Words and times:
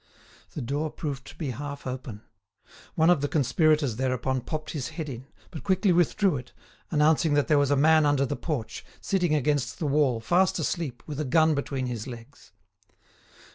The 0.55 0.63
door 0.63 0.89
proved 0.89 1.27
to 1.27 1.35
be 1.35 1.51
half 1.51 1.85
open. 1.85 2.23
One 2.95 3.11
of 3.11 3.21
the 3.21 3.27
conspirators 3.27 3.97
thereupon 3.97 4.41
popped 4.41 4.71
his 4.71 4.87
head 4.97 5.07
in, 5.09 5.27
but 5.51 5.63
quickly 5.63 5.91
withdrew 5.93 6.37
it, 6.37 6.53
announcing 6.89 7.35
that 7.35 7.47
there 7.47 7.59
was 7.59 7.69
a 7.69 7.75
man 7.75 8.07
under 8.07 8.25
the 8.25 8.35
porch, 8.35 8.83
sitting 8.99 9.35
against 9.35 9.77
the 9.77 9.85
wall 9.85 10.19
fast 10.19 10.57
asleep, 10.57 11.03
with 11.05 11.19
a 11.19 11.23
gun 11.23 11.53
between 11.53 11.85
his 11.85 12.07
legs. 12.07 12.51